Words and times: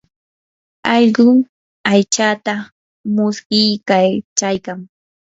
allqum 0.95 1.37
aytsata 1.91 2.53
muskiykachaykan. 3.15 4.79